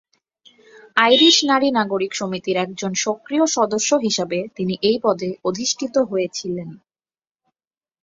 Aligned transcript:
Irish 0.97 1.37
নারী 1.43 1.67
নাগরিক 1.71 2.11
সমিতির 2.15 2.57
একজন 2.57 2.91
সক্রিয় 3.03 3.45
সদস্য 3.55 3.89
হিসাবে 4.05 4.39
তিনি 4.55 4.73
এই 4.81 4.97
পদে 5.03 5.29
অধিষ্ঠিত 5.43 5.95
হয়েছিলেন। 6.11 6.69